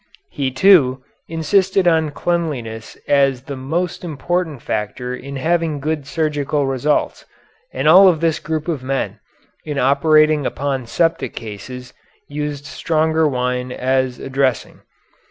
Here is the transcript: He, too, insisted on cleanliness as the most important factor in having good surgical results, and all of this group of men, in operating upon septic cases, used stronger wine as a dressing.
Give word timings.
He, 0.31 0.49
too, 0.49 1.03
insisted 1.27 1.87
on 1.87 2.09
cleanliness 2.09 2.97
as 3.07 3.43
the 3.43 3.55
most 3.55 4.03
important 4.03 4.63
factor 4.63 5.13
in 5.15 5.35
having 5.35 5.79
good 5.79 6.07
surgical 6.07 6.65
results, 6.65 7.23
and 7.71 7.87
all 7.87 8.07
of 8.07 8.19
this 8.19 8.39
group 8.39 8.67
of 8.67 8.81
men, 8.81 9.19
in 9.63 9.77
operating 9.77 10.43
upon 10.43 10.87
septic 10.87 11.35
cases, 11.35 11.93
used 12.27 12.65
stronger 12.65 13.27
wine 13.27 13.71
as 13.71 14.17
a 14.17 14.27
dressing. 14.27 14.79